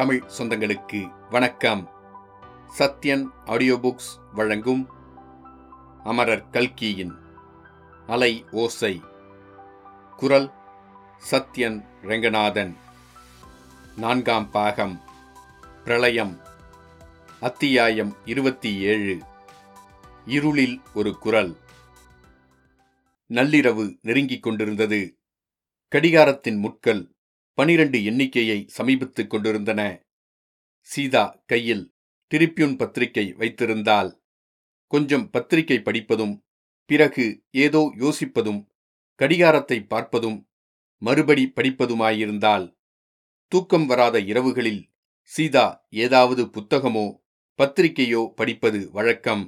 [0.00, 1.90] தமிழ் சொந்தங்களுக்கு வணக்கம்.
[2.78, 4.88] Sathyan audio books வழங்கும்
[6.04, 7.14] அமரர் கல்கியின்
[8.06, 9.00] அலை ஓசை.
[10.16, 10.52] குரல்
[11.30, 12.74] சத்யன் ரெங்கநாதன்.
[13.96, 15.00] நான்காம் பாகம்.
[15.84, 16.40] பிரளயம்.
[17.40, 19.18] அத்தியாயம் இருபத்தி ஏழு.
[20.24, 21.56] இருளில் ஒரு குரல்.
[23.28, 25.18] நள்ளிரவு நெருங்கிக் கொண்டிருந்தது.
[25.94, 27.14] கடிகாரத்தின் முட்கள்
[27.58, 29.80] பனிரண்டு எண்ணிக்கையை சமீபித்துக் கொண்டிருந்தன.
[30.88, 31.84] சீதா கையில்
[32.32, 34.10] டிரிப்யூன் பத்திரிகை வைத்திருந்தால்
[34.86, 36.34] கொஞ்சம் பத்திரிகை படிப்பதும்
[36.90, 37.24] பிறகு
[37.64, 38.60] ஏதோ யோசிப்பதும்
[39.20, 40.38] கடிகாரத்தை பார்ப்பதும்
[41.02, 42.66] மறுபடி படிப்பதுமாயிருந்தால்
[43.52, 44.82] தூக்கம் வராத இரவுகளில்
[45.32, 45.66] சீதா
[46.04, 47.06] ஏதாவது புத்தகமோ
[47.58, 49.42] பத்திரிகையோ படிப்பது வழக்கம்.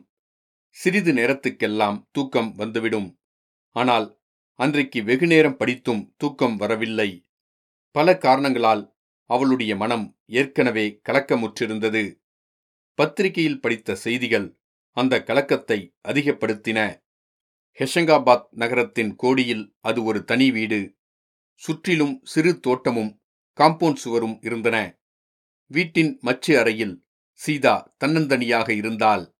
[0.77, 3.09] சிறிது நேரத்துக்கெல்லாம் தூக்கம் வந்துவிடும்.
[3.77, 4.07] ஆனால்
[4.59, 7.11] அன்றைக்கு வெகுநேரம் படித்தும் தூக்கம் வரவில்லை.
[7.95, 12.21] பல காரணங்களால் அவளுடைய மனம் ஏற்கனவே கலக்கமுற்றிருந்தது.
[12.95, 17.01] பத்திரிகையில் படித்த செய்திகள் அந்த கலக்கத்தை அதிகப்படுத்தின.
[17.79, 20.97] ஹெஷங்காபாத் நகரத்தின் கோடியில் அது ஒரு தனி வீடு.
[21.55, 23.23] சுற்றிலும் சிறு தோட்டமும்
[23.59, 25.01] காம்பவுண்ட் சுவரும் இருந்தன.
[25.67, 29.37] வீட்டின் மச்சு அறையில் சீதா தன்னந்தனியாக இருந்தால்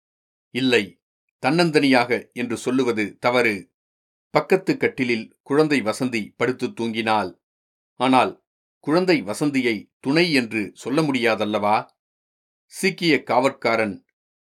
[0.51, 1.01] இல்லை
[1.43, 3.73] தன்னந்தனியாக என்று சொல்லுவது தவறு.
[4.31, 7.41] பக்கத்து கட்டிலில் குழந்தை வசந்தி படுத்து தூங்கினாள்.
[7.97, 8.42] ஆனால்
[8.87, 11.77] குழந்தை வசந்தியை துணை என்று சொல்ல முடியாதல்லவா?
[12.73, 13.95] சீக்கிய காவற்காரன்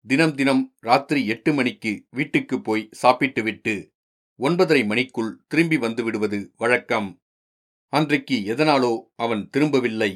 [0.05, 3.75] தினம் தினம் ராத்திரி எட்டு மணிக்கு வீட்டுக்கு போய் சாப்பிட்டுவிட்டு
[4.39, 7.09] ஒன்பதரை மணிக்குள் திரும்பி வந்து விடுவது வழக்கம்.
[7.93, 10.11] அன்றைக்கு எதனாலோ அவன் திரும்பவில்லை.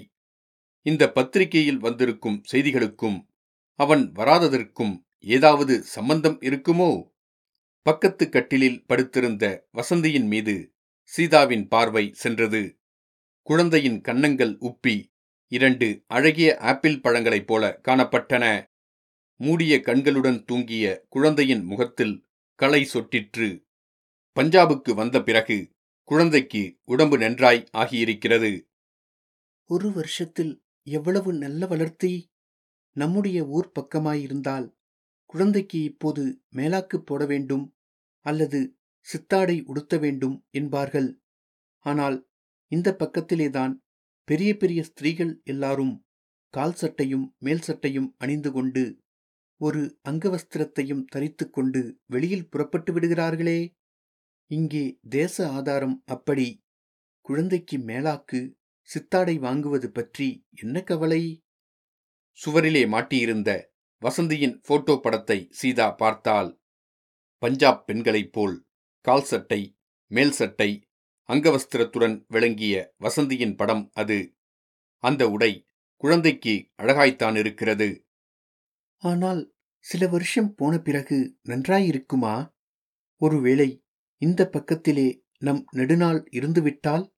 [0.86, 3.20] இந்த பத்திரிகையில் வந்திருக்கும் செய்திகளுக்கும்
[3.80, 6.92] அவன் வராததற்கும் ஏதாவது சம்பந்தம் இருக்குமோ?
[7.86, 10.56] பக்கத்து கட்டிலில் படுத்திருந்த வசந்தியின் மீது
[11.12, 12.64] சீதாவின் பார்வை சென்றது.
[13.47, 15.13] குழந்தையின் கன்னங்கள் உப்பி
[15.47, 18.67] இரண்டு அழகிய ஆப்பிள் பழங்களைப் போல காணப்பட்டன.
[19.35, 23.66] மூடிய கண்களுடன் தூங்கிய குழந்தையின் முகத்தில் களை சொட்டிற்று.
[24.39, 25.72] பஞ்சாபுக்கு வந்த பிறகு
[26.03, 28.67] குழந்தைக்கு உடம்பு நன்றாய் ஆகியிருக்கிறது.
[29.66, 32.31] ஒரு வருஷத்தில் எவ்வளவு நல்ல வளர்த்தி
[32.91, 34.73] நம்முடைய ஊர் பக்கமாயிருந்தால்
[35.25, 37.75] குழந்தைக்கு இப்போது மேலாக்கு போட வேண்டும்
[38.19, 41.22] அல்லது சித்தாடை உடுத்த வேண்டும் என்பார்கள்.
[41.79, 42.25] ஆனால்
[42.72, 43.74] இந்த பக்கத்திலேதான்
[44.28, 45.96] பெரிய பெரிய ஸ்திரீகள் எல்லாரும்
[46.53, 48.84] கால் சட்டையும் மேல் சட்டையும் அணிந்து கொண்டு
[49.62, 53.59] ஒரு அங்கவஸ்திரத்தையும் தரித்து கொண்டு வெளியில் புறப்பட்டு விடுகிறார்களே.
[54.52, 56.48] இங்கே தேச ஆதாரம் அப்படி.
[57.26, 58.40] குழந்தைக்கு மேலாக்கு
[58.90, 60.28] சித்தாடை வாங்குவது பற்றி
[60.62, 61.42] என்ன கவலை?
[62.40, 63.52] சுவரிலே மாட்டியிருந்த
[64.02, 66.59] வசந்தியின் போட்டோ படத்தை சீதா பார்த்தால்
[67.38, 68.66] பஞ்சாப் பெண்களைப் போல்
[69.06, 69.62] கால் சட்டை
[70.12, 70.70] மேல் சட்டை
[71.30, 74.36] அங்கவஸ்திரத்துடன் விளங்கிய வசந்தியின் படம் அது.
[75.03, 78.06] அந்த உடை குழந்தைக்கு அழகாய்த்தான் இருக்கிறது.
[79.02, 82.53] ஆனால் சில வருஷம் போன பிறகு நன்றாயிருக்குமா?
[83.22, 83.84] ஒருவேளை
[84.22, 87.14] இந்த பக்கத்திலே நம் நெடுநாள் இருந்துவிட்டால்?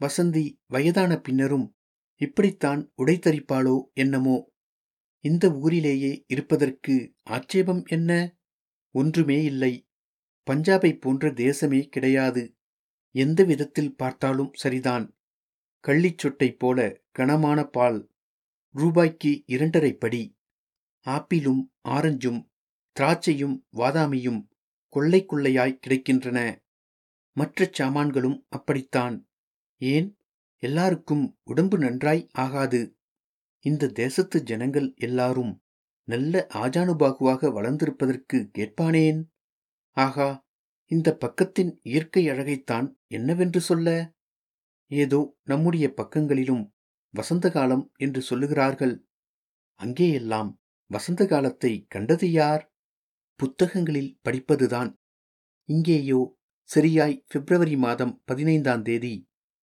[0.00, 1.76] வசந்தி வயதான பின்னரும்
[2.20, 4.52] இப்படித்தான் உடை தரிப்பாளோ என்னமோ?
[5.24, 8.36] இந்த ஊரிலேயே இருப்பதற்கு ஆட்சேபம் என்ன?
[8.94, 9.88] ஒன்றுமே இல்லை.
[10.50, 12.56] பஞ்சாபை போன்ற தேசமே கிடையாது.
[13.14, 15.16] எந்த விதத்தில் பார்த்தாலும் சரிதான்.
[15.86, 18.10] கள்ளிச்சொட்டை போல கனமான பால்.
[18.70, 20.36] ரூபாய்க்கு இரண்டரை படி.
[21.06, 22.50] ஆப்பிளும் ஆரஞ்சும்
[23.00, 24.48] திராட்சையும் வாதாமியும்
[24.88, 26.58] கொள்ளை கொள்ளையாய் கிடைக்கின்றன.
[27.32, 29.28] மற்ற சாமான்களும் அப்படித்தான்.
[29.76, 30.18] ஏன்?
[30.58, 32.96] எல்லாருக்கும் உடம்பு நன்றாய் ஆகாது.
[33.60, 35.62] இந்த தேசத்து ஜனங்கள் எல்லாரும்
[36.04, 39.22] நல்ல ஆஜானுபாகுவாக வளர்ந்திருப்பதற்கு கேட்பானேன்
[39.90, 40.43] ஆகா
[40.90, 44.16] இந்த பக்கத்தின் இயற்கை அழகைத்தான் என்னவென்று சொல்ல?
[44.86, 46.64] ஏதோ நம்முடைய பக்கங்களிலும்
[47.10, 48.94] வசந்த காலம் என்று சொல்லுகிறார்கள்.
[49.80, 50.50] அங்கேயெல்லாம்
[50.90, 52.72] வசந்த காலத்தை கண்டது யார்?
[53.40, 54.90] புத்தகங்களில் படிப்பதுதான்.
[55.68, 56.20] இங்கேயோ
[56.62, 59.14] சரியாய் பிப்ரவரி மாதம் பதினைந்தாம் தேதி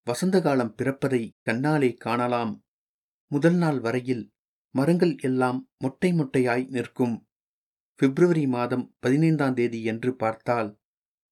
[0.08, 2.54] வசந்த காலம் பிறப்பதை கண்ணாலே காணலாம்.
[3.28, 4.24] முதல் நாள் வரையில்
[4.76, 7.16] மரங்கள் எல்லாம் மொட்டை மொட்டையாய் நிற்கும்.
[7.96, 10.70] பிப்ரவரி மாதம் பதினைந்தாம் தேதி என்று பார்த்தால்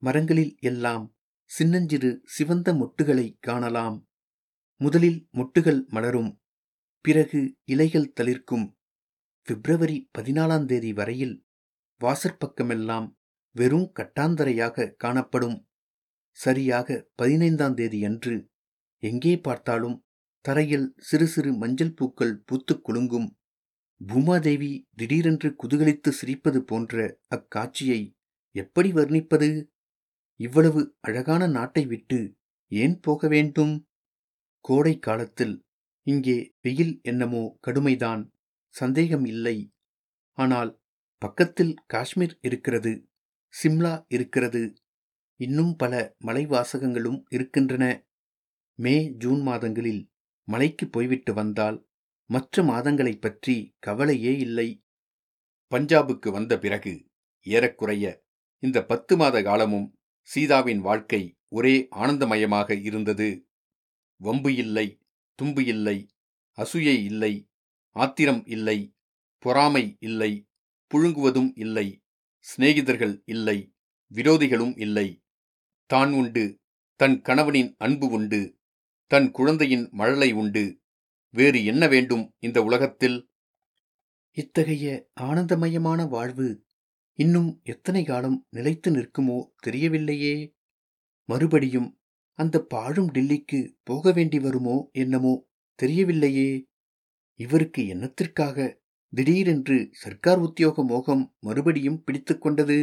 [0.01, 1.05] மரங்களில் எல்லாம்
[1.51, 3.97] சின்னஞ்சிறு சிவந்த மொட்டுகளை காணலாம்.
[4.81, 6.31] முதலில் மொட்டுகள் மலரும்
[7.05, 8.67] பிறகு இலைகள் தளிர்க்கும்.
[9.47, 11.35] பிப்ரவரி பதினாலாம் தேதி வரையில்
[12.01, 13.07] வாசற்பக்கமெல்லாம்
[13.55, 15.57] வெறும் கட்டாந்தரையாக காணப்படும்.
[16.37, 18.35] சரியாக பதினைந்தாம் தேதி அன்று
[19.03, 19.97] எங்கே பார்த்தாலும்
[20.45, 23.27] தரையில் சிறு சிறு மஞ்சள் பூக்கள் பூத்துக் குலுங்கும்.
[24.01, 28.01] பூமாதேவி திடீரென்று குதூகலித்து சிரிப்பது போன்ற அக்காட்சியை
[28.55, 29.49] எப்படி வர்ணிப்பது?
[30.39, 32.19] இவ்வளவு அழகான நாட்டை விட்டு
[32.71, 33.73] ஏன் போக வேண்டும்?
[34.65, 35.55] கோடை காலத்தில்
[36.07, 38.21] இங்கே வெயில் என்னமோ கடுமைதான்
[38.75, 39.57] சந்தேகம் இல்லை.
[40.37, 40.71] ஆனால்
[41.21, 42.91] பக்கத்தில் காஷ்மீர் இருக்கிறது
[43.53, 44.61] சிம்லா இருக்கிறது
[45.39, 45.93] இன்னும் பல
[46.25, 47.83] மலைவாசகங்களும் இருக்கின்றன.
[48.79, 50.01] மே ஜூன் மாதங்களில்
[50.47, 51.77] மலைக்கு போய்விட்டு வந்தால்
[52.29, 54.69] மற்ற மாதங்களைப் பற்றி கவலையே இல்லை.
[55.71, 56.93] பஞ்சாபுக்கு வந்த பிறகு
[57.45, 58.05] ஏறக்குறைய
[58.63, 59.87] இந்த பத்து மாத காலமும்
[60.31, 63.29] சீதாவின் வாழ்க்கை ஒரே ஆனந்தமயமாக இருந்தது.
[64.21, 64.87] வம்பு இல்லை
[65.39, 65.97] தும்பு இல்லை
[66.57, 67.33] அசூயை இல்லை
[67.95, 68.77] ஆத்திரம் இல்லை
[69.43, 70.31] பொறாமை இல்லை
[70.91, 71.87] புழுங்குவதும் இல்லை
[72.45, 73.57] சிநேகிதர்கள் இல்லை
[74.11, 75.07] விரோதிகளும் இல்லை.
[75.89, 76.43] தான் உண்டு
[76.99, 78.41] தன் கணவனின் அன்பு உண்டு
[79.11, 80.63] தன் குழந்தையின் மழலை உண்டு.
[81.33, 83.17] வேறு என்ன வேண்டும் இந்த உலகத்தில்?
[84.37, 84.87] இத்தகைய
[85.21, 86.47] ஆனந்தமயமான வாழ்வு
[87.19, 90.35] இன்னும் எத்தனை காலம் நிலைத்து நிற்குமோ தெரியவில்லையே.
[91.29, 91.89] மறுபடியும்
[92.39, 95.33] அந்த பாழும் டில்லிக்கு போக வேண்டி வருமோ என்னமோ
[95.79, 96.51] தெரியவில்லையே.
[97.39, 98.67] இவருக்கு என்னத்திற்காக
[99.13, 102.79] திடீரென்று சர்க்கார் உத்தியோக மோகம் மறுபடியும் பிடித்துக்கொண்டது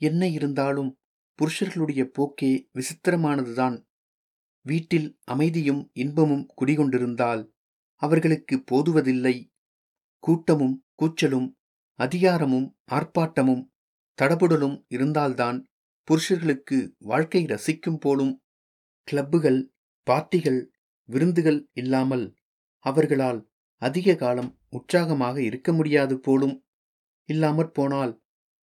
[0.00, 0.90] என்ன இருந்தாலும்
[1.38, 3.76] புருஷர்களுடைய போக்கே விசித்திரமானதுதான்.
[4.66, 7.42] வீட்டில் அமைதியும் இன்பமும் குடிகொண்டிருந்தால்
[8.02, 9.36] அவர்களுக்கு போதுவதில்லை.
[10.24, 11.48] கூட்டமும் கூச்சலும்
[11.98, 13.64] அதிகாரமும் ஆர்ப்பாட்டமும்
[14.18, 15.58] தடபுடலும் இருந்தால்தான்
[16.08, 18.34] புருஷர்களுக்கு வாழ்க்கை ரசிக்கும் போலும்
[19.08, 19.60] கிளப்புகள்
[20.06, 20.60] பார்ட்டிகள்
[21.08, 22.26] விருந்துகள் இல்லாமல்
[22.84, 23.40] அவர்களால்
[23.82, 26.54] அதிக காலம் உற்சாகமாக இருக்க முடியாது போலும்.
[27.28, 28.12] இல்லாமற் போனால்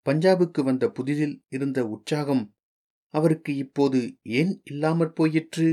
[0.06, 2.44] பஞ்சாபுக்கு வந்த புதிதில் இருந்த உற்சாகம்
[3.14, 5.68] அவருக்கு இப்போது ஏன் இல்லாமற் போயிற்று?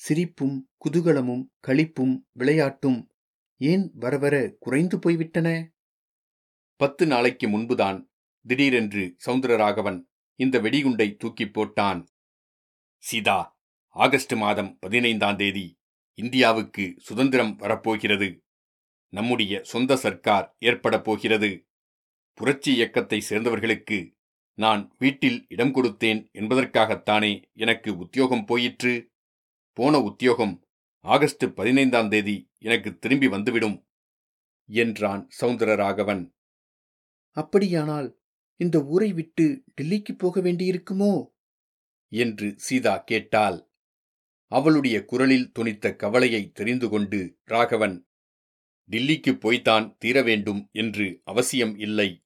[0.00, 2.98] சிரிப்பும் குதூகலமும் களிப்பும் விளையாட்டும்
[3.60, 5.48] ஏன் வரவர குறைந்து போய்விட்டன?
[6.84, 8.10] பத்து நாளைக்கு முன்புதான்
[8.46, 10.04] திடீரென்று சவுந்தரராகவன்
[10.36, 12.06] இந்த வெடிகுண்டை தூக்கிப் போட்டான்.
[12.96, 13.58] சீதா
[13.88, 15.78] ஆகஸ்ட் மாதம் பதினைந்தாம் தேதி
[16.14, 18.44] இந்தியாவுக்கு சுதந்திரம் வரப்போகிறது.
[19.08, 21.68] நம்முடைய சொந்த சர்க்கார் ஏற்படப் போகிறது.
[22.34, 24.12] புரட்சி இயக்கத்தை சேர்ந்தவர்களுக்கு
[24.54, 29.12] நான் வீட்டில் இடம் கொடுத்தேன் என்பதற்காகத்தானே எனக்கு உத்தியோகம் போயிற்று?
[29.72, 30.64] போன உத்தியோகம்
[31.00, 33.86] ஆகஸ்ட் பதினைந்தாம் தேதி எனக்கு திரும்பி வந்துவிடும்
[34.66, 36.32] என்றான் சவுந்தரராகவன்
[37.34, 38.20] அப்படியானால்
[38.56, 41.26] இந்த ஊரை விட்டு டெல்லிக்கு போக வேண்டியிருக்குமோ?
[42.08, 43.70] என்று சீதா கேட்டாள்.
[44.46, 48.08] அவளுடைய குரலில் துணித்த கவலையை தெரிந்து கொண்டு ராகவன்
[48.90, 52.24] டில்லிக்கு போய்த்தான் தீர வேண்டும் என்று அவசியம் இல்லை.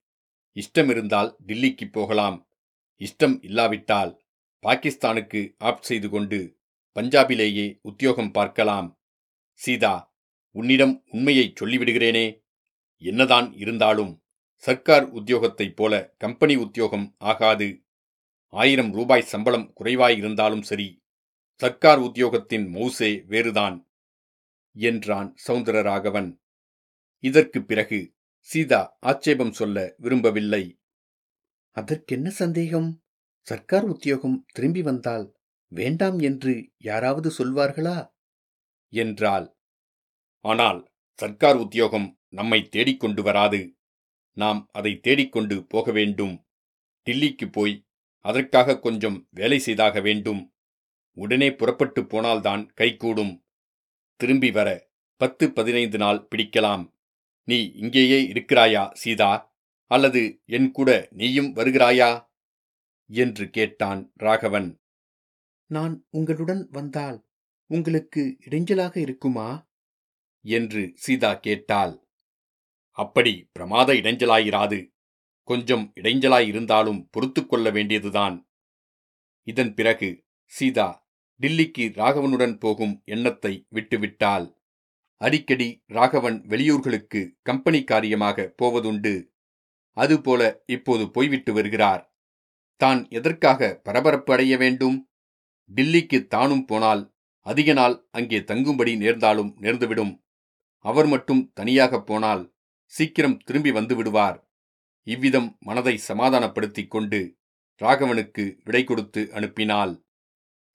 [0.57, 2.51] இஷ்டமிருந்தால் டில்லிக்கு போகலாம்.
[2.99, 4.23] இஷ்டம் இல்லாவிட்டால்
[4.63, 6.59] பாகிஸ்தானுக்கு ஆப் செய்து கொண்டு
[6.95, 9.01] பஞ்சாபிலேயே உத்தியோகம் பார்க்கலாம்.
[9.53, 10.17] சீதா
[10.51, 12.45] உன்னிடம் உண்மையைச் சொல்லிவிடுகிறேனே.
[12.97, 14.23] என்னதான் இருந்தாலும்
[14.59, 17.85] சர்க்கார் உத்தியோகத்தைப் போல கம்பெனி உத்தியோகம் ஆகாது.
[18.47, 21.03] ஆயிரம் ரூபாய் சம்பளம் குறைவாயிருந்தாலும் சரி
[21.55, 23.91] சர்க்கார் உத்தியோகத்தின் மௌசே வேறுதான்
[24.73, 26.39] என்றான் சவுந்தரராகவன்.
[27.19, 30.79] இதற்குப் பிறகு சீதா ஆட்சேபம் சொல்ல விரும்பவில்லை.
[31.71, 33.03] அதற்கென்ன சந்தேகம்?
[33.47, 38.13] சர்க்கார் உத்தியோகம் திரும்பி வந்தால் வேண்டாம் என்று யாராவது சொல்வார்களா?
[38.89, 39.57] என்றாள்.
[40.41, 43.78] ஆனால் சர்க்கார் உத்தியோகம் நம்மை தேடிக்கொண்டு வராது.
[44.39, 46.47] நாம் அதை தேடிக்கொண்டு போக வேண்டும்.
[47.05, 47.87] டில்லிக்கு போய்
[48.19, 50.55] அதற்காக கொஞ்சம் வேலை செய்தாக வேண்டும்.
[51.13, 53.45] உடனே புறப்பட்டு போனால்தான் கைகூடும்.
[54.17, 56.95] திரும்பி வர பத்து பதினைந்து நாள் பிடிக்கலாம்.
[57.45, 59.57] நீ இங்கேயே இருக்கிறாயா சீதா?
[59.85, 62.31] அல்லது என் கூட நீயும் வருகிறாயா?
[63.07, 64.81] என்று கேட்டான் ராகவன்.
[65.67, 67.29] நான் உங்களுடன் வந்தால்
[67.67, 69.71] உங்களுக்கு இடைஞ்சலாக இருக்குமா?
[70.41, 72.08] என்று சீதா கேட்டாள்.
[72.99, 74.79] அப்படி பிரமாத இடைஞ்சலாயிராது.
[75.49, 78.37] கொஞ்சம் இடைஞ்சலாயிருந்தாலும் பொறுத்து கொள்ள வேண்டியதுதான்.
[79.47, 80.09] இதன் பிறகு
[80.53, 80.89] சீதா
[81.41, 84.47] டில்லிக்கு ராகவனுடன் போகும் எண்ணத்தை விட்டுவிட்டாள்.
[85.21, 89.15] அடிக்கடி ராகவன் வெளியூர்களுக்கு கம்பெனி காரியமாக போவதுண்டு.
[89.97, 92.03] அதுபோல இப்போது போய்விட்டு வருகிறார்.
[92.81, 94.99] தான் எதற்காக பரபரப்பு அடைய வேண்டும்?
[95.71, 97.03] டில்லிக்கு தானும் போனால்
[97.47, 100.13] அதிக நாள் அங்கே தங்கும்படி நேர்ந்தாலும் நேர்ந்துவிடும்.
[100.85, 102.43] அவர் மட்டும் தனியாகப் போனால்
[102.89, 104.39] சீக்கிரம் திரும்பி வந்து விடுவார்.
[105.07, 107.21] இவ்விதம் மனதை சமாதானப்படுத்திக் கொண்டு
[107.83, 109.93] ராகவனுக்கு விடை கொடுத்து அனுப்பினாள்.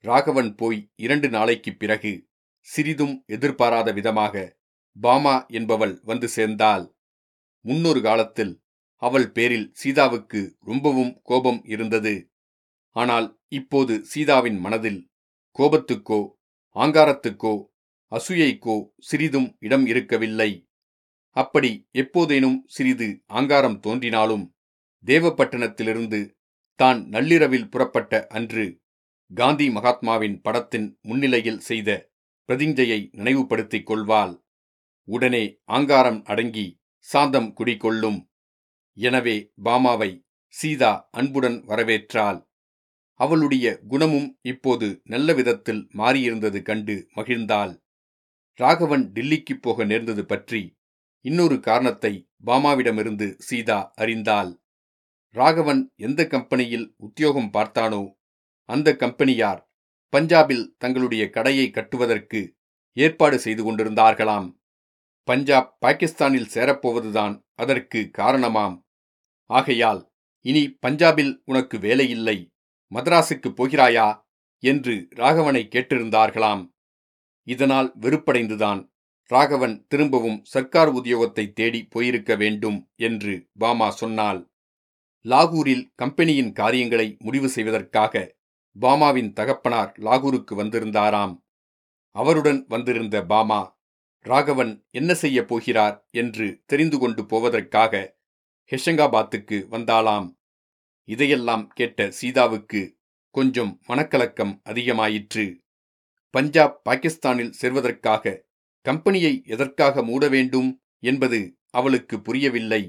[0.04, 2.28] ராகவன் போய் இரண்டு நாளைக்குப் பிறகு
[2.68, 4.36] சிறிதும் எதிர்பாராத விதமாக
[5.02, 6.86] பாமா என்பவள் வந்து சேர்ந்தாள்.
[7.66, 8.54] முன்னொரு காலத்தில்
[9.02, 12.32] அவள் பேரில் சீதாவுக்கு ரொம்பவும் கோபம் இருந்தது.
[12.96, 15.12] ஆனால் இப்போது சீதாவின் மனதில்
[15.58, 16.22] கோபத்துக்கோ
[16.76, 17.54] ஆங்காரத்துக்கோ
[18.12, 20.52] அசூயைக்கோ சிறிதும் இடம் இருக்கவில்லை.
[21.36, 24.46] அப்படி எப்போதேனும் சிறிது ஆங்காரம் தோன்றினாலும்
[25.06, 26.20] தேவப்பட்டினத்திலிருந்து
[26.80, 28.66] தான் நள்ளிரவில் புறப்பட்ட அன்று
[29.32, 31.90] காந்தி மகாத்மாவின் படத்தின் முன்னிலையில் செய்த
[32.50, 34.34] பிரதிஞ்சையை நினைவுபடுத்திக் கொள்வாள்.
[35.08, 36.66] உடனே ஆங்காரம் அடங்கி
[37.08, 38.20] சாந்தம் குடிகொள்ளும்.
[38.98, 40.12] எனவே பாமாவை
[40.54, 42.40] சீதா அன்புடன் வரவேற்றாள்.
[43.20, 47.74] அவளுடைய குணமும் இப்போது நல்ல விதத்தில் மாறியிருந்தது கண்டு மகிழ்ந்தாள்.
[48.60, 50.62] ராகவன் டில்லிக்குப் போக நேர்ந்தது பற்றி
[51.26, 54.62] இன்னொரு காரணத்தை பாமாவிடமிருந்து சீதா அறிந்தாள்.
[55.36, 58.16] ராகவன் எந்த கம்பெனியில் உத்தியோகம் பார்த்தானோ
[58.66, 59.72] அந்த கம்பெனியார்
[60.14, 62.56] பஞ்சாபில் தங்களுடைய கடையை கட்டுவதற்கு
[62.94, 64.58] ஏற்பாடு செய்து கொண்டிருந்தார்களாம்.
[65.24, 68.86] பஞ்சாப் பாகிஸ்தானில் சேரப்போவதுதான் அதற்கு காரணமாம்.
[69.50, 70.12] ஆகையால்
[70.46, 72.52] இனி பஞ்சாபில் உனக்கு வேலையில்லை
[72.92, 74.22] மதராசுக்கு போகிறாயா?
[74.64, 76.72] என்று ராகவனை கேட்டிருந்தார்களாம்.
[77.48, 78.93] இதனால் வெறுப்படைந்துதான்
[79.32, 84.52] ராகவன் திரும்பவும் சர்க்கார் உத்தியோகத்தை தேடி போயிருக்க வேண்டும் என்று பாமா சொன்னாள்
[85.26, 88.36] லாகூரில் கம்பெனியின் காரியங்களை முடிவு செய்வதற்காக
[88.76, 91.36] பாமாவின் தகப்பனார் லாகூருக்கு வந்திருந்தாராம்.
[92.16, 93.82] அவருடன் வந்திருந்த பாமா
[94.26, 98.18] ராகவன் என்ன செய்யப் போகிறார் என்று தெரிந்து கொண்டு போவதற்காக
[98.72, 100.28] ஹெஷங்காபாத்துக்கு வந்தாளாம்.
[101.08, 102.82] இதையெல்லாம் கேட்ட சீதாவுக்கு
[103.36, 105.46] கொஞ்சம் மனக்கலக்கம் அதிகமாயிற்று.
[106.30, 108.52] பஞ்சாப் பாகிஸ்தானில் சேர்வதற்காக
[108.86, 110.70] கம்பெனியை எதற்காக மூட வேண்டும்
[111.04, 112.84] என்பது அவளுக்கு புரியவில்லை.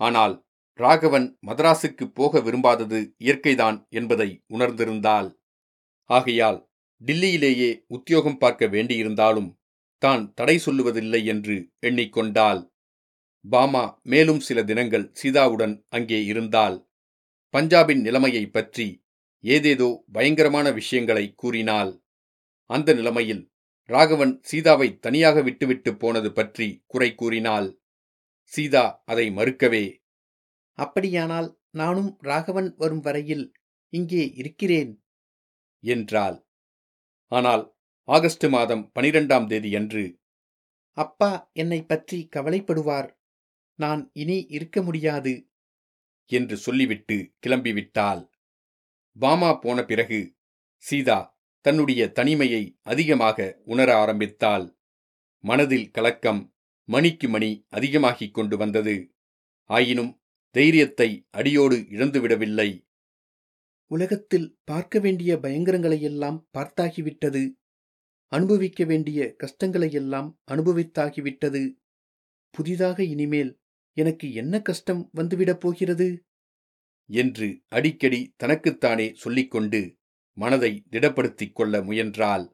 [0.00, 0.34] ஆனால்
[0.78, 5.28] ராகவன் மதராசுக்கு போக விரும்பாதது இயற்கைதான் என்பதை உணர்ந்திருந்தாள்.
[6.10, 6.60] ஆகையால்
[7.00, 9.50] டில்லியிலேயே உத்தியோகம் பார்க்க வேண்டியிருந்தாலும்
[10.02, 12.60] தான் தடை சொல்லுவதில்லை என்று எண்ணிக்கொண்டாள்.
[13.44, 16.76] பாமா மேலும் சில தினங்கள் சீதாவுடன் அங்கே இருந்தால்
[17.54, 18.86] பஞ்சாபின் நிலைமையை பற்றி
[19.44, 21.90] ஏதேதோ பயங்கரமான விஷயங்களை கூறினாள்.
[22.70, 23.42] அந்த நிலைமையில்
[23.84, 27.80] ராகவன் சீதாவை தனியாக விட்டுவிட்டு போனது பற்றி குறை கூறினாள்
[28.44, 30.00] சீதா அதை மறுக்கவே.
[30.72, 33.54] அப்படியானால் நானும் ராகவன் வரும் வரையில்
[33.88, 35.02] இங்கே இருக்கிறேன்.
[35.80, 36.46] என்றாள்.
[37.28, 40.20] ஆனால் ஆகஸ்ட் மாதம் பனிரெண்டாம் தேதியன்று
[40.90, 43.10] அப்பா என்னை பற்றி கவலைப்படுவார்.
[43.78, 45.32] நான் இனி இருக்க முடியாது.
[46.26, 48.22] என்று சொல்லிவிட்டு கிளம்பிவிட்டாள்.
[49.16, 50.20] பாமா போன பிறகு
[50.76, 51.31] சீதா
[51.62, 54.76] தன்னுடைய தனிமையை அதிகமாக உணர ஆரம்பித்தாள்.
[55.44, 56.54] மனதில் கலக்கம்
[56.88, 58.94] மணிக்கு மணி அதிகமாகிக் கொண்டு வந்தது.
[59.70, 62.86] ஆயினும் தைரியத்தை அடியோடு இழந்துவிடவில்லை.
[63.90, 67.42] உலகத்தில் பார்க்க வேண்டிய பயங்கரங்களையெல்லாம் பார்த்தாகிவிட்டது.
[68.32, 71.62] அனுபவிக்க வேண்டிய கஷ்டங்களையெல்லாம் அனுபவித்தாகிவிட்டது.
[72.50, 73.60] புதிதாக இனிமேல்
[73.96, 76.08] எனக்கு என்ன கஷ்டம் வந்துவிடப் போகிறது?
[77.10, 79.80] என்று அடிக்கடி தனக்குத்தானே சொல்லிக்கொண்டு
[80.38, 82.44] மனதை திடப்படுத்திக் கொள்ள முயன்றாள்.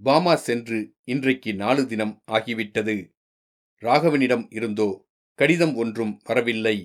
[0.00, 2.96] பாமா சென்று இன்றைக்கு நாலு தினம் ஆகிவிட்டது.
[3.82, 4.88] ராகவனிடம் இருந்தோ
[5.38, 6.76] கடிதம் ஒன்றும் வரவில்லை.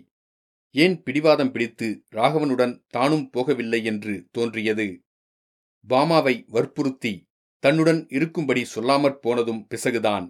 [0.75, 4.87] ஏன் பிடிவாதம் பிடித்து ராகவனுடன் தானும் போகவில்லை என்று தோன்றியது.
[5.87, 7.13] பாமாவை வற்புறுத்தி
[7.63, 10.25] தன்னுடன் இருக்கும்படி சொல்லாமற் போனதும் பிசகுதான்.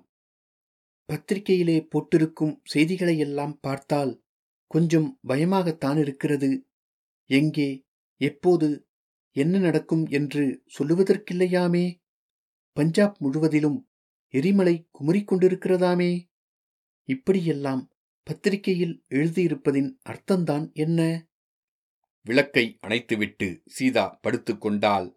[1.10, 4.12] பத்திரிகையிலே போட்டிருக்கும் செய்திகளையெல்லாம் பார்த்தால்
[4.72, 6.50] கொஞ்சம் பயமாகத்தான் இருக்கிறது
[7.30, 7.70] எங்கே
[8.22, 8.68] எப்போது
[9.34, 12.02] என்ன நடக்கும் என்று சொல்லுவதற்கில்லையாமே?
[12.72, 13.90] பஞ்சாப் முழுவதிலும்
[14.28, 16.30] எரிமலை குமரிக்கொண்டிருக்கிறதாமே
[17.04, 17.92] இப்படியெல்லாம்
[18.24, 21.28] பத்திரிகையில் எழுதியிருப்பதின் அர்த்தந்தான் என்ன?
[22.24, 25.16] விளக்கை அணைத்துவிட்டு சீதா படுத்துக்கொண்டால்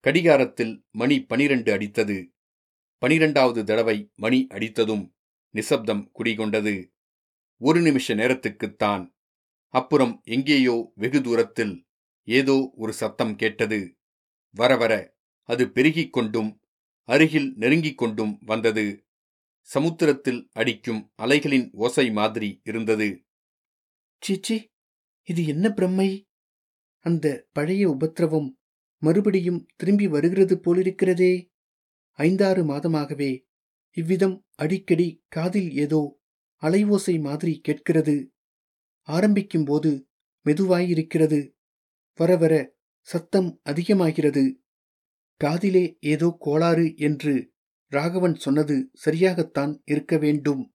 [0.00, 2.34] கடிகாரத்தில் மணி பனிரெண்டு அடித்தது.
[2.98, 5.14] பனிரெண்டாவது தடவை மணி அடித்ததும்
[5.50, 6.92] நிசப்தம் குடிகொண்டது.
[7.58, 9.14] ஒரு நிமிஷ நேரத்துக்குத்தான்.
[9.68, 11.85] அப்புறம் எங்கேயோ வெகு தூரத்தில்
[12.28, 13.96] ஏதோ ஒரு சத்தம் கேட்டது.
[14.50, 14.92] வர வர
[15.42, 16.60] அது பெருகிக் கொண்டும்
[17.08, 19.04] அருகில் நெருங்கிக் கொண்டும் வந்தது.
[19.60, 23.08] சமுத்திரத்தில் அடிக்கும் அலைகளின் ஓசை மாதிரி இருந்தது.
[24.22, 24.56] சீச்சி
[25.24, 26.10] இது என்ன பிரம்மை?
[27.00, 28.48] அந்த பழைய உபத்திரவம்
[28.98, 31.48] மறுபடியும் திரும்பி வருகிறது போலிருக்கிறதே.
[32.18, 33.30] ஐந்தாறு மாதமாகவே
[33.96, 36.20] இவ்விதம் அடிக்கடி காதில் ஏதோ
[36.62, 38.16] அலைவோசை மாதிரி கேட்கிறது.
[39.08, 39.90] ஆரம்பிக்கும்போது
[40.46, 41.40] மெதுவாயிருக்கிறது
[42.16, 42.74] வர வர
[43.06, 44.60] சத்தம் அதிகமாகிறது.
[45.36, 47.52] காதிலே ஏதோ கோளாறு என்று
[47.92, 50.74] ராகவன் சொன்னது சரியாகத்தான் இருக்க வேண்டும்.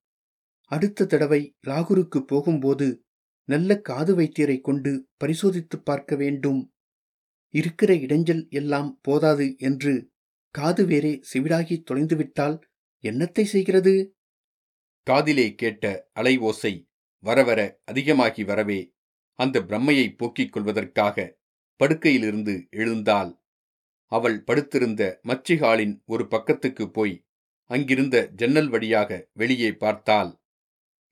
[0.72, 3.04] அடுத்த தடவை லாகூருக்கு போகும்போது
[3.50, 6.72] நல்ல காது வைத்தியரை கொண்டு பரிசோதித்துப் பார்க்க வேண்டும்.
[7.54, 10.10] இருக்கிற இடைஞ்சல் எல்லாம் போதாது என்று
[10.50, 12.60] காது வேறே செவிடாகி தொலைந்துவிட்டால்
[13.04, 14.16] என்னத்தை செய்கிறது?
[15.04, 16.88] காதிலே கேட்ட அலை ஓசை
[17.24, 18.94] வரவர அதிகமாகி வரவே
[19.42, 21.18] அந்த பிரம்மையை போக்கிக் கொள்வதற்காக
[21.80, 23.32] படுக்கையிலிருந்து எழுந்தாள்.
[24.12, 27.16] அவள் படுத்திருந்த மச்சிகாலின் ஒரு பக்கத்துக்கு போய்
[27.70, 30.32] அங்கிருந்த ஜன்னல் வழியாக வெளியே பார்த்தாள்.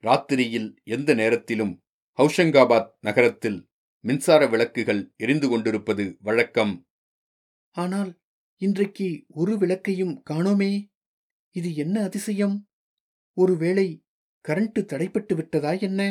[0.04, 1.74] ராத்திரியில் எந்த நேரத்திலும்
[2.20, 3.60] ஹவுஷங்காபாத் நகரத்தில்
[4.04, 6.74] மின்சார விளக்குகள் எரிந்து கொண்டிருப்பது வழக்கம்.
[7.76, 8.12] ஆனால்
[8.62, 10.72] இன்றைக்கு ஒரு விளக்கையும் காணோமே.
[11.56, 12.56] இது என்ன அதிசயம்?
[13.38, 13.88] ஒருவேளை
[14.48, 16.02] கரண்ட் தடைப்பட்டு விட்டதா என்ன?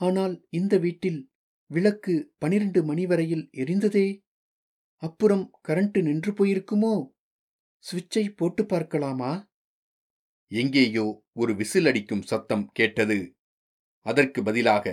[0.00, 1.20] ஆனால் இந்த வீட்டில்
[1.70, 4.06] விளக்கு பனிரெண்டு மணி வரையில் எரிந்ததே?
[5.02, 6.94] அப்புறம் கரண்ட் நின்று போயிருக்குமோ?
[7.84, 9.32] சுவிட்சை போட்டு பார்க்கலாமா?
[10.50, 13.18] எங்கேயோ ஒரு விசில் அடிக்கும் சத்தம் கேட்டது.
[14.06, 14.86] அதற்கு பதிலாக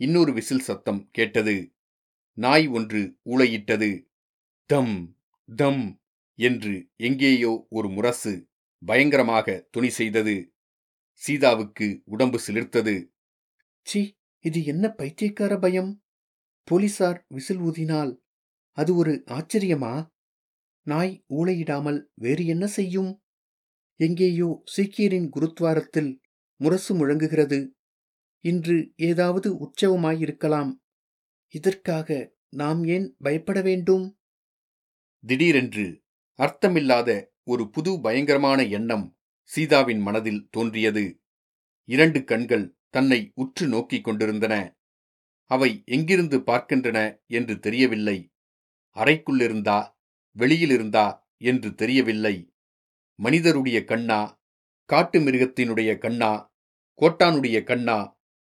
[0.00, 1.56] இன்னொரு விசில் சத்தம் கேட்டது.
[2.38, 3.90] நாய் ஒன்று ஊளையிட்டது.
[4.70, 5.16] தம்
[5.48, 5.84] தம்
[6.38, 8.32] என்று எங்கேயோ ஒரு முரசு
[8.82, 10.52] பயங்கரமாக துணி செய்தது.
[11.22, 12.94] சீதாவுக்கு உடம்பு சிலிர்த்தது.
[13.86, 14.00] சி
[14.44, 16.02] இது என்ன பைத்தியக்கார பயம்?
[16.68, 18.12] போலீசார் விசில் ஊதினால்
[18.76, 19.94] அது ஒரு ஆச்சரியமா?
[20.86, 23.10] நாய் ஊளையிடாமல் வேறு என்ன செய்யும்?
[24.00, 26.10] எங்கேயோ சீக்கியரின் குருத்வாரத்தில்
[26.60, 27.58] முரசு முழங்குகிறது.
[28.44, 30.72] இன்று ஏதாவது உற்சவமாயிருக்கலாம்.
[31.54, 32.08] இதற்காக
[32.48, 34.18] நாம் ஏன் பயப்பட வேண்டும்?
[35.24, 35.86] திடீரென்று
[36.38, 37.10] அர்த்தமில்லாத
[37.42, 39.06] ஒரு புது பயங்கரமான எண்ணம்
[39.42, 41.04] சீதாவின் மனதில் தோன்றியது.
[41.88, 44.54] இரண்டு கண்கள் தன்னை உற்று நோக்கிக் கொண்டிருந்தன.
[45.50, 48.18] அவை எங்கிருந்து பார்க்கின்றன என்று தெரியவில்லை.
[48.96, 49.78] அறைக்குள்ளிருந்தா
[50.36, 51.06] வெளியிலிருந்தா
[51.42, 52.34] என்று தெரியவில்லை.
[53.18, 54.20] மனிதருடைய கண்ணா
[54.90, 56.30] காட்டு மிருகத்தினுடைய கண்ணா
[56.98, 57.98] கோட்டானுடைய கண்ணா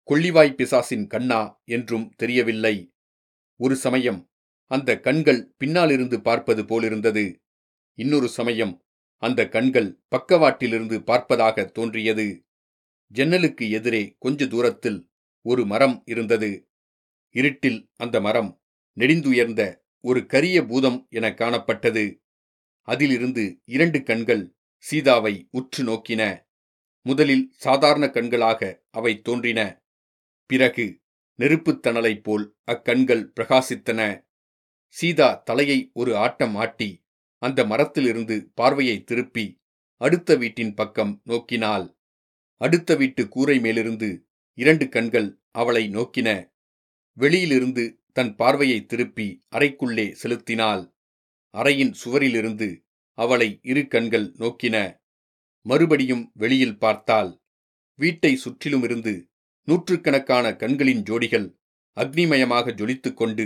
[0.08, 2.76] கொள்ளிவாய் பிசாசின் கண்ணா என்றும் தெரியவில்லை.
[3.60, 4.20] ஒரு சமயம்
[4.72, 7.26] அந்த கண்கள் பின்னாலிருந்து பார்ப்பது போலிருந்தது.
[7.98, 8.74] இன்னொரு சமயம்
[9.24, 12.28] அந்த கண்கள் பக்கவாட்டிலிருந்து பார்ப்பதாக தோன்றியது.
[13.08, 15.10] ஜன்னலுக்கு எதிரே கொஞ்ச தூரத்தில்
[15.42, 16.70] ஒரு மரம் இருந்தது.
[17.30, 18.62] இருட்டில் அந்த மரம்
[19.00, 22.24] நெடிந்துயர்ந்த ஒரு கரிய பூதம் என காணப்பட்டது.
[22.82, 26.46] அதிலிருந்து இரண்டு கண்கள் சீதாவை உற்று நோக்கின.
[27.02, 29.84] முதலில் சாதாரண கண்களாக அவை தோன்றின.
[30.46, 31.02] பிறகு
[31.36, 34.28] நெருப்புத் தணலைப் போல் அக்கண்கள் பிரகாசித்தன.
[34.88, 37.04] சீதா தலையை ஒரு ஆட்டம் ஆட்டி
[37.38, 39.62] அந்த மரத்திலிருந்து பார்வையை திருப்பி
[39.98, 41.98] அடுத்த வீட்டின் பக்கம் நோக்கினாள்.
[42.58, 46.52] அடுத்த வீட்டு கூரை மேலிருந்து இரண்டு கண்கள் அவளை நோக்கின.
[47.14, 50.94] வெளியிலிருந்து தன் பார்வையை திருப்பி அறைக்குள்ளே செலுத்தினாள்.
[51.54, 52.86] அறையின் சுவரிலிருந்து
[53.18, 55.00] அவளை இரு கண்கள் நோக்கின.
[55.62, 57.42] மறுபடியும் வெளியில் பார்த்தாள்.
[57.96, 59.30] வீட்டை சுற்றிலுமிருந்து
[59.64, 61.48] நூற்றுக்கணக்கான கண்களின் ஜோடிகள்
[61.98, 63.46] அக்னிமயமாக ஜொலித்துக்கொண்டு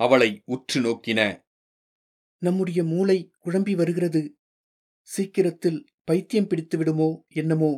[0.00, 1.20] அவளை உற்று நோக்கின.
[2.38, 4.36] நம்முடைய மூளை குழம்பி வருகிறது.
[5.02, 7.72] சீக்கிரத்தில் பைத்தியம் பிடித்து விடுமோ என்னமோ?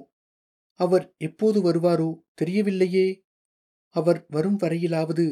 [0.81, 2.09] அவர் எப்போது வருவாரோ
[2.41, 3.07] தெரியவில்லையே.
[3.97, 5.27] அவர் வரும் வரையிலாவது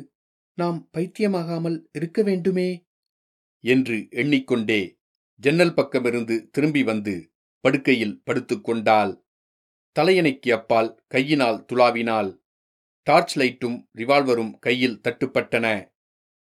[0.58, 2.68] நாம் பைத்தியமாகாமல் இருக்க வேண்டுமே.
[3.64, 4.80] என்று எண்ணிக்கொண்டே
[5.42, 7.14] ஜன்னல் பக்கமிருந்து திரும்பி வந்து
[7.64, 9.12] படுக்கையில் படுத்துக்கொண்டாள்
[9.96, 12.30] தலையணைக்கு அப்பால் கையினால் துளாவினாள்
[13.06, 15.66] டார்ச் லைட்டும் ரிவால்வரும் கையில் தட்டுப்பட்டன.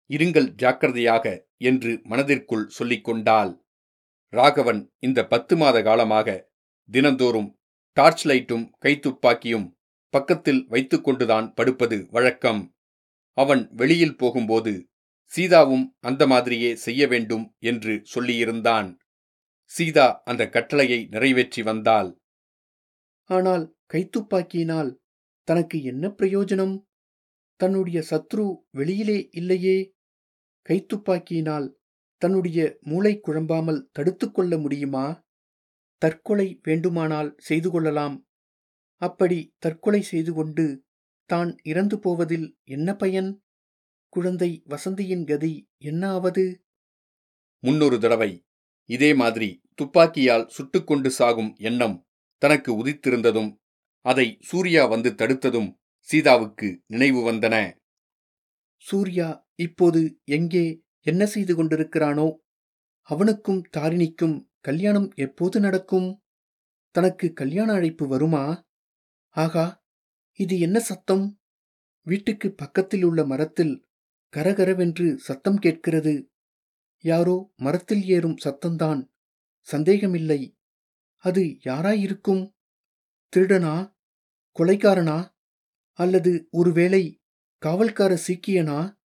[0.09, 1.25] இருங்கள் ஜாக்கிரதையாக
[1.61, 3.51] என்று மனதிற்குள் சொல்லிக்கொண்டாள்.
[4.33, 6.29] ராகவன் இந்த பத்து மாத காலமாக
[6.89, 7.49] தினந்தோறும்
[7.97, 9.67] டார்ச் லைட்டும் கைத்துப்பாக்கியும்
[10.09, 12.75] பக்கத்தில் வைத்துக்கொண்டுதான் படுப்பது வழக்கம்.
[13.31, 14.89] அவன் வெளியில் போகும்போது
[15.31, 18.97] சீதாவும் அந்த மாதிரியே செய்ய வேண்டும் என்று சொல்லியிருந்தான்.
[19.63, 22.09] சீதா அந்த கட்டளையை நிறைவேற்றி வந்தாள்.
[23.29, 24.91] ஆனால் கைத்துப்பாக்கியினால்
[25.43, 26.75] தனக்கு என்ன பிரயோஜனம்?
[27.55, 29.95] தன்னுடைய சத்ரு வெளியிலே இல்லையே.
[30.69, 31.67] கைத்துப்பாக்கியினால்
[32.21, 35.24] தன்னுடைய மூளை குழம்பாமல் தடுத்து கொள்ள முடியுமா?
[36.01, 38.15] தற்கொலை வேண்டுமானால் செய்து கொள்ளலாம்.
[39.01, 40.65] அப்படி தற்கொலை செய்து கொண்டு
[41.29, 43.29] தான் இறந்து போவதில் என்ன பயன்?
[44.13, 46.45] குழந்தை வசந்தியின் கதி என்ன ஆவது?
[47.63, 48.31] முன்னொரு தடவை
[48.89, 51.97] இதே மாதிரி துப்பாக்கியால் சுட்டுக்கொண்டு சாகும் எண்ணம்
[52.41, 53.51] தனக்கு உதித்திருந்ததும்
[54.05, 55.69] அதை சூர்யா வந்து தடுத்ததும்
[56.09, 57.55] சீதாவுக்கு நினைவு வந்தன.
[58.83, 60.01] சூர்யா இப்போது
[60.37, 60.65] எங்கே
[61.05, 62.27] என்ன செய்து கொண்டிருக்கிறானோ
[63.09, 66.21] அவனுக்கும் தாரிணிக்கும் கல்யாணம் எப்போது நடக்கும்?
[66.91, 68.67] தனக்கு கல்யாண அழைப்பு வருமா?
[69.29, 69.83] ஆகா
[70.33, 71.39] இது என்ன சத்தம்?
[72.05, 73.85] வீட்டுக்கு பக்கத்தில் உள்ள மரத்தில்
[74.35, 76.31] கரகரவென்று சத்தம் கேட்கிறது.
[76.99, 79.07] யாரோ மரத்தில் ஏறும் சத்தம்தான்.
[79.61, 80.57] சந்தேகமில்லை.
[81.17, 82.51] அது யாராயிருக்கும்?
[83.35, 83.93] திருடனா?
[84.59, 85.29] கொலைக்காரனா
[85.93, 87.21] அல்லது ஒருவேளை
[87.65, 88.95] காவல்கார சீக்கியனா?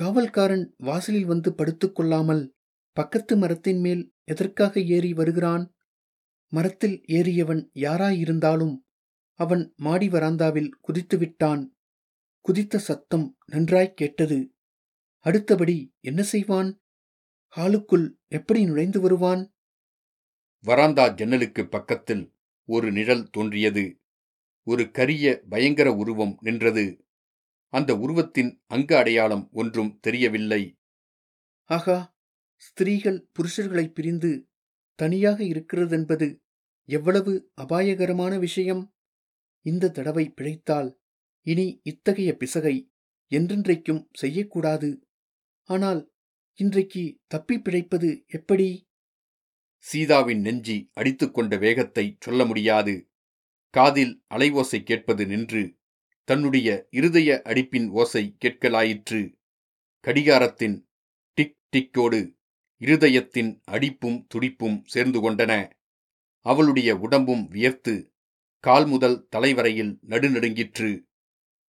[0.00, 2.52] காவல்காரன் வாசலில் வந்து படுத்துக்கொள்ளாமல்
[2.92, 5.74] பக்கத்து மரத்தின் மேல் எதற்காக ஏறி வருகிறான்?
[6.48, 8.76] மரத்தில் ஏறியவன் யாராயிருந்தாலும்
[9.32, 11.76] அவன் மாடி வராந்தாவில் குதித்து விட்டான்
[12.40, 14.54] குதித்த சத்தம் நன்றாய் கேட்டது.
[15.18, 16.82] அடுத்தபடி என்ன செய்வான்?
[17.56, 19.54] ஹாலுக்குள் எப்படி நுழைந்து வருவான்?
[20.60, 22.34] வராந்தா ஜன்னலுக்கு பக்கத்தில்
[22.64, 24.00] ஒரு நிழல் தோன்றியது.
[24.62, 27.06] ஒரு கரிய பயங்கர உருவம் நின்றது.
[27.68, 30.76] அந்த உருவத்தின் அங்க அடையாளம் ஒன்றும் தெரியவில்லை.
[31.64, 32.13] ஆகா
[32.64, 34.30] ஸ்திரீகள் புருஷர்களை பிரிந்து
[34.98, 36.26] தனியாக இருக்கிறதென்பது
[36.88, 38.82] எவ்வளவு அபாயகரமான விஷயம்!
[39.66, 40.90] இந்த தடவை பிழைத்தால்
[41.46, 42.74] இனி இத்தகைய பிசகை
[43.32, 44.90] என்றென்றைக்கும் செய்யக்கூடாது.
[45.68, 46.00] ஆனால்
[46.58, 48.68] இன்றைக்கு தப்பி பிழைப்பது எப்படி?
[49.84, 52.94] சீதாவின் நெஞ்சி அடித்துக்கொண்ட வேகத்தை சொல்ல முடியாது.
[53.74, 55.62] காதில் அலைவோசை கேட்பது நின்று
[56.28, 59.22] தன்னுடைய இருதய அடிப்பின் ஓசை கேட்கலாயிற்று.
[60.04, 60.76] கடிகாரத்தின்
[61.38, 62.20] டிக் டிக்கோடு
[62.80, 65.70] இருதயத்தின் அடிப்பும் துடிப்பும் சேர்ந்து கொண்டன.
[66.40, 68.12] அவளுடைய உடம்பும் வியர்த்து
[68.60, 71.04] கால் முதல் தலைவரையில் நடுநடுங்கிற்று.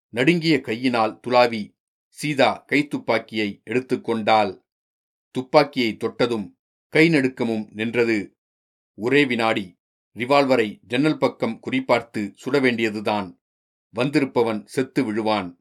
[0.09, 1.73] நடுங்கிய கையினால் துளாவி
[2.07, 4.63] சீதா கைத்துப்பாக்கியை எடுத்துக்கொண்டாள்
[5.31, 6.57] துப்பாக்கியை தொட்டதும்
[6.89, 8.37] கை நடுக்கமும் நின்றது.
[8.93, 9.77] ஒரே வினாடி
[10.15, 13.41] ரிவால்வரை ஜன்னல் பக்கம் குறிப்பார்த்து சுட வேண்டியதுதான்
[13.95, 15.57] வந்திருப்பவன் செத்து விழுவான்.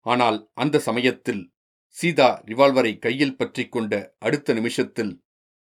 [0.00, 1.51] ஆனால் அந்த சமயத்தில்
[1.92, 5.12] சீதா ரிவால்வரை கையில் பற்றிக் கொண்ட அடுத்த நிமிஷத்தில்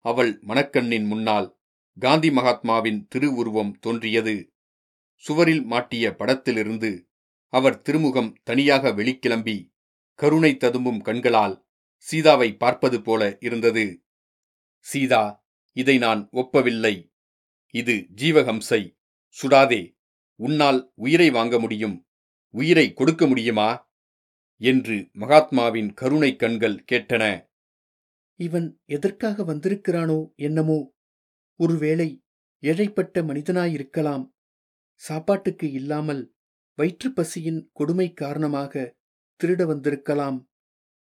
[0.06, 1.48] அவள் மணக்கண்ணின் முன்னால்
[2.00, 4.54] காந்தி மகாத்மாவின் திருவுருவம் தோன்றியது.
[5.16, 7.10] சுவரில் மாட்டிய படத்திலிருந்து
[7.54, 9.58] அவர் திருமுகம் தனியாக வெளிக்கிளம்பி
[10.20, 11.56] கருணை ததும்பும் கண்களால்
[11.98, 13.86] சீதாவை பார்ப்பது போல இருந்தது.
[14.86, 15.24] சீதா
[15.72, 16.96] இதை நான் ஒப்பவில்லை.
[17.74, 18.82] இது ஜீவகம்சை
[19.38, 19.82] சுடாதே.
[20.40, 22.08] உன்னால் உயிரை வாங்க முடியும்.
[22.54, 23.70] உயிரை கொடுக்க முடியுமா?
[24.58, 27.48] என்று மகாத்மாவின் கருணை கண்கள் கேட்டன.
[28.36, 30.94] இவன் எதற்காக வந்திருக்கிறானோ என்னமோ?
[31.56, 32.24] ஒருவேளை
[32.60, 34.34] ஏழைப்பட்ட மனிதனாயிருக்கலாம்.
[34.96, 36.36] சாப்பாட்டுக்கு இல்லாமல்
[36.78, 38.96] வயிற்றுப்பசியின் கொடுமை காரணமாக
[39.44, 40.50] திருட வந்திருக்கலாம்.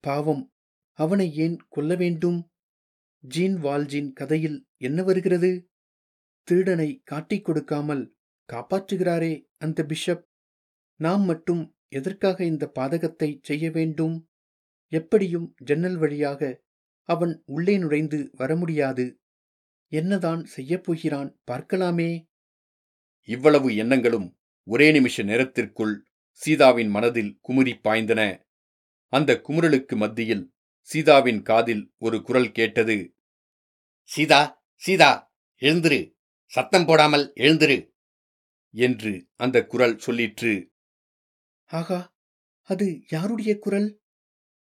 [0.00, 0.52] பாவம்
[0.92, 2.50] அவனை ஏன் கொல்ல வேண்டும்?
[3.18, 5.70] ஜீன் வால்ஜின் கதையில் என்ன வருகிறது?
[6.42, 8.16] திருடனை காட்டிக் கொடுக்காமல்
[8.52, 10.24] காப்பாற்றுகிறாரே அந்த பிஷப்.
[10.96, 14.28] நாம் மட்டும் எதற்காக இந்த பாதகத்தை செய்ய வேண்டும்?
[14.92, 16.62] எப்படியும் ஜன்னல் வழியாக
[17.09, 19.18] அவன் உள்ளே நுழைந்து வர முடியாது
[19.92, 22.11] என்னதான் செய்யப்போகிறான் பார்க்கலாமே.
[23.28, 24.28] இவ்வளவு எண்ணங்களும்
[24.64, 25.94] ஒரே நிமிஷ நேரத்திற்குள்
[26.31, 28.20] சீதாவின் மனதில் குமுறி பாய்ந்தன.
[29.12, 30.44] அந்த குமுறலுக்கு மத்தியில்
[30.81, 32.96] சீதாவின் காதில் ஒரு குரல் கேட்டது.
[34.09, 35.11] சீதா சீதா
[35.62, 36.00] எழுந்திரு.
[36.52, 37.78] சத்தம் போடாமல் எழுந்திரு.
[38.74, 40.52] என்று அந்த குரல் சொல்லிற்று.
[41.72, 42.14] ஆகா
[42.62, 44.00] அது யாருடைய குரல்?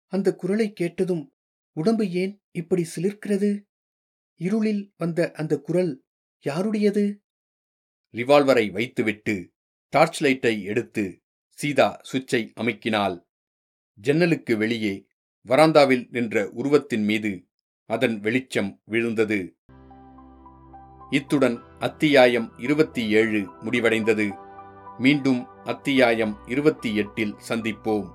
[0.06, 1.32] அந்த குரலை கேட்டதும்
[1.72, 3.62] உடம்பு ஏன் இப்படி சிலிர்க்கிறது?
[4.34, 6.04] இருளில் வந்த அந்த குரல்
[6.44, 7.22] யாருடையது?
[8.12, 9.52] ரிவால்வரை வைத்துவிட்டு
[9.88, 13.26] டார்ச் லைட்டை எடுத்து சீதா சுவிட்சை அமைக்கினாள்.
[13.94, 15.06] ஜன்னலுக்கு வெளியே
[15.46, 17.46] வராந்தாவில் நின்ற உருவத்தின் மீது
[17.86, 19.56] அதன் வெளிச்சம் விழுந்தது.
[21.10, 24.47] இத்துடன் அத்தியாயம் இருபத்தி ஏழு முடிவடைந்தது.
[24.98, 28.06] மீண்டும் அத்தியாயம் இருபத்தி எட்டில் சந்திப்போம்.